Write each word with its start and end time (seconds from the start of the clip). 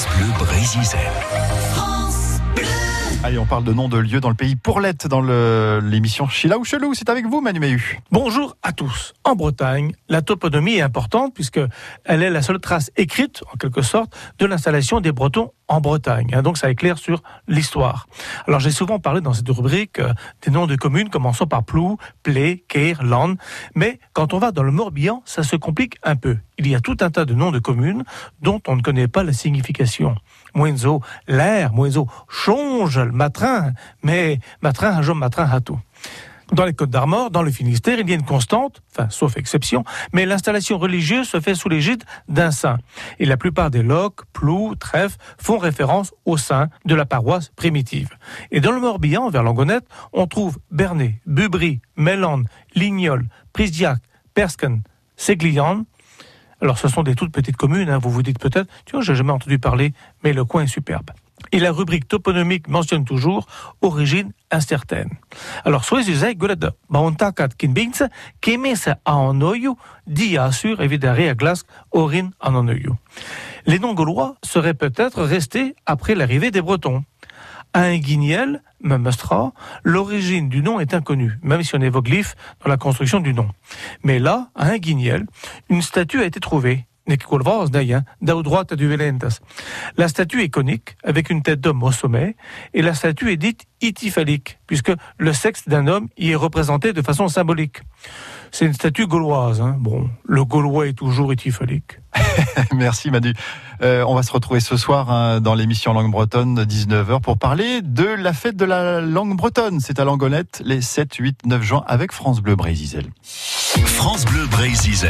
France 0.00 0.16
Bleu 0.16 0.46
Brésil. 0.46 0.80
Allez, 3.22 3.38
on 3.38 3.44
parle 3.44 3.64
de 3.64 3.72
noms 3.74 3.88
de 3.88 3.98
lieux 3.98 4.20
dans 4.20 4.30
le 4.30 4.34
pays 4.34 4.56
Pourlette 4.56 5.06
dans 5.06 5.20
l'émission 5.80 6.26
Chila 6.26 6.58
ou 6.58 6.64
Chelou. 6.64 6.94
C'est 6.94 7.10
avec 7.10 7.26
vous, 7.26 7.42
Manu 7.42 7.60
Méhu. 7.60 8.00
Bonjour 8.10 8.56
à 8.62 8.72
tous. 8.72 9.12
En 9.24 9.36
Bretagne, 9.36 9.92
la 10.08 10.22
toponymie 10.22 10.76
est 10.76 10.80
importante 10.80 11.34
puisque 11.34 11.60
elle 12.04 12.22
est 12.22 12.30
la 12.30 12.40
seule 12.40 12.60
trace 12.60 12.90
écrite, 12.96 13.42
en 13.52 13.58
quelque 13.58 13.82
sorte, 13.82 14.16
de 14.38 14.46
l'installation 14.46 15.00
des 15.00 15.12
Bretons 15.12 15.52
en 15.70 15.80
Bretagne. 15.80 16.34
hein. 16.34 16.42
Donc 16.42 16.58
ça 16.58 16.68
éclaire 16.68 16.98
sur 16.98 17.22
l'histoire. 17.48 18.08
Alors 18.46 18.60
j'ai 18.60 18.72
souvent 18.72 18.98
parlé 18.98 19.20
dans 19.20 19.32
cette 19.32 19.48
rubrique 19.48 20.00
euh, 20.00 20.12
des 20.42 20.50
noms 20.50 20.66
de 20.66 20.76
communes 20.76 21.08
commençant 21.08 21.46
par 21.46 21.62
Plou, 21.62 21.96
Plé, 22.22 22.64
Keir, 22.68 23.02
Land. 23.02 23.36
Mais 23.74 24.00
quand 24.12 24.34
on 24.34 24.38
va 24.38 24.50
dans 24.50 24.64
le 24.64 24.72
Morbihan, 24.72 25.22
ça 25.24 25.42
se 25.44 25.56
complique 25.56 25.96
un 26.02 26.16
peu. 26.16 26.36
Il 26.58 26.66
y 26.66 26.74
a 26.74 26.80
tout 26.80 26.96
un 27.00 27.10
tas 27.10 27.24
de 27.24 27.34
noms 27.34 27.52
de 27.52 27.60
communes 27.60 28.02
dont 28.42 28.60
on 28.66 28.76
ne 28.76 28.82
connaît 28.82 29.08
pas 29.08 29.22
la 29.22 29.32
signification. 29.32 30.16
Moenzo, 30.54 31.00
l'air, 31.28 31.72
Moenzo, 31.72 32.08
change 32.28 32.98
le 32.98 33.12
matrin, 33.12 33.72
mais 34.02 34.40
matrin, 34.60 34.90
un 34.98 35.14
matrin 35.14 35.48
à 35.50 35.60
tout. 35.60 35.78
Dans 36.52 36.64
les 36.64 36.72
Côtes 36.72 36.90
d'Armor, 36.90 37.30
dans 37.30 37.42
le 37.42 37.50
Finistère, 37.52 38.00
il 38.00 38.08
y 38.08 38.12
a 38.12 38.16
une 38.16 38.24
constante, 38.24 38.82
enfin, 38.90 39.08
sauf 39.08 39.36
exception, 39.36 39.84
mais 40.12 40.26
l'installation 40.26 40.78
religieuse 40.78 41.28
se 41.28 41.40
fait 41.40 41.54
sous 41.54 41.68
l'égide 41.68 42.02
d'un 42.28 42.50
saint. 42.50 42.78
Et 43.20 43.24
la 43.24 43.36
plupart 43.36 43.70
des 43.70 43.84
loques, 43.84 44.24
plous, 44.32 44.74
trèfles 44.74 45.16
font 45.38 45.58
référence 45.58 46.12
au 46.24 46.36
saint 46.36 46.68
de 46.84 46.94
la 46.96 47.06
paroisse 47.06 47.50
primitive. 47.54 48.08
Et 48.50 48.60
dans 48.60 48.72
le 48.72 48.80
Morbihan, 48.80 49.30
vers 49.30 49.44
Langonette, 49.44 49.86
on 50.12 50.26
trouve 50.26 50.58
Bernay, 50.72 51.20
Bubry, 51.24 51.80
Mélande, 51.96 52.48
Lignol, 52.74 53.28
Prisdiac, 53.52 53.98
Persken, 54.34 54.82
Séglian. 55.16 55.84
Alors, 56.60 56.78
ce 56.78 56.88
sont 56.88 57.04
des 57.04 57.14
toutes 57.14 57.32
petites 57.32 57.56
communes, 57.56 57.88
hein, 57.88 57.98
vous 57.98 58.10
vous 58.10 58.22
dites 58.22 58.40
peut-être, 58.40 58.68
tu 58.86 58.92
vois, 58.92 59.02
j'ai 59.02 59.14
jamais 59.14 59.32
entendu 59.32 59.58
parler, 59.58 59.92
mais 60.24 60.32
le 60.32 60.44
coin 60.44 60.64
est 60.64 60.66
superbe. 60.66 61.10
Et 61.52 61.58
la 61.58 61.72
rubrique 61.72 62.06
toponymique 62.06 62.68
mentionne 62.68 63.04
toujours 63.04 63.46
origine 63.82 64.32
incertaine. 64.50 65.10
Alors, 65.64 65.84
kinbinse, 67.56 68.04
kemese 68.40 68.90
a 69.04 69.16
a 71.28 71.34
glask 71.34 71.66
orin. 71.92 72.30
Les 73.66 73.78
noms 73.78 73.94
gaulois 73.94 74.36
seraient 74.44 74.74
peut-être 74.74 75.22
restés 75.22 75.74
après 75.86 76.14
l'arrivée 76.14 76.50
des 76.50 76.62
Bretons. 76.62 77.04
À 77.72 77.82
un 77.82 77.98
guignel, 77.98 78.62
Memustra, 78.82 79.52
l'origine 79.84 80.48
du 80.48 80.60
nom 80.62 80.80
est 80.80 80.92
inconnue, 80.92 81.38
même 81.42 81.62
si 81.62 81.76
on 81.76 81.80
évoque 81.80 82.08
l'if 82.08 82.34
dans 82.64 82.70
la 82.70 82.76
construction 82.76 83.20
du 83.20 83.32
nom. 83.32 83.48
Mais 84.02 84.18
là, 84.18 84.48
à 84.56 84.70
un 84.70 84.78
une 85.68 85.82
statue 85.82 86.20
a 86.20 86.24
été 86.24 86.40
trouvée. 86.40 86.86
Nekikolvas, 87.10 87.66
d'ailleurs, 87.68 88.02
d'au 88.22 88.42
droite 88.42 88.74
du 88.74 88.88
Velentas. 88.88 89.40
La 89.96 90.08
statue 90.08 90.42
est 90.42 90.48
conique, 90.48 90.96
avec 91.04 91.30
une 91.30 91.42
tête 91.42 91.60
d'homme 91.60 91.82
au 91.82 91.92
sommet, 91.92 92.36
et 92.74 92.82
la 92.82 92.94
statue 92.94 93.30
est 93.30 93.36
dite 93.36 93.66
ityphalique, 93.82 94.58
puisque 94.66 94.92
le 95.18 95.32
sexe 95.32 95.68
d'un 95.68 95.86
homme 95.86 96.08
y 96.16 96.30
est 96.30 96.34
représenté 96.36 96.92
de 96.92 97.02
façon 97.02 97.28
symbolique. 97.28 97.82
C'est 98.52 98.66
une 98.66 98.74
statue 98.74 99.06
gauloise. 99.06 99.60
hein. 99.60 99.76
Bon, 99.78 100.08
le 100.24 100.44
gaulois 100.44 100.88
est 100.88 100.94
toujours 100.94 101.32
ityphalique. 101.32 101.98
Merci, 102.74 103.10
Manu. 103.10 103.32
Euh, 103.82 104.04
on 104.06 104.14
va 104.14 104.22
se 104.22 104.32
retrouver 104.32 104.60
ce 104.60 104.76
soir 104.76 105.10
hein, 105.10 105.40
dans 105.40 105.54
l'émission 105.54 105.92
Langue 105.92 106.10
Bretonne 106.10 106.54
de 106.56 106.64
19h 106.64 107.20
pour 107.20 107.38
parler 107.38 107.80
de 107.82 108.04
la 108.04 108.32
fête 108.32 108.56
de 108.56 108.64
la 108.64 109.00
langue 109.00 109.36
bretonne. 109.36 109.78
C'est 109.80 110.00
à 110.00 110.04
Langonette 110.04 110.62
les 110.64 110.80
7, 110.80 111.14
8, 111.14 111.46
9 111.46 111.62
juin 111.62 111.84
avec 111.86 112.12
France 112.12 112.40
Bleu 112.40 112.56
Brésil. 112.56 113.10
France 113.24 114.24
Bleu 114.24 114.46
Brésil. 114.46 115.08